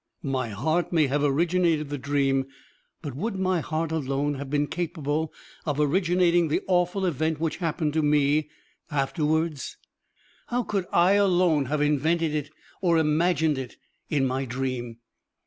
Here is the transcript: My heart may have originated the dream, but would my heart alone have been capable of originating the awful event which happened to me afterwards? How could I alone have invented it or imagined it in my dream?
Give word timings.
My 0.23 0.49
heart 0.49 0.91
may 0.91 1.05
have 1.05 1.23
originated 1.23 1.89
the 1.91 1.97
dream, 1.99 2.47
but 3.03 3.13
would 3.15 3.35
my 3.37 3.59
heart 3.59 3.91
alone 3.91 4.33
have 4.33 4.49
been 4.49 4.65
capable 4.65 5.31
of 5.63 5.79
originating 5.79 6.47
the 6.47 6.61
awful 6.67 7.05
event 7.05 7.39
which 7.39 7.57
happened 7.57 7.93
to 7.93 8.01
me 8.01 8.49
afterwards? 8.89 9.77
How 10.47 10.63
could 10.63 10.87
I 10.91 11.11
alone 11.11 11.65
have 11.65 11.83
invented 11.83 12.33
it 12.33 12.49
or 12.81 12.97
imagined 12.97 13.59
it 13.59 13.75
in 14.09 14.25
my 14.25 14.43
dream? 14.45 14.97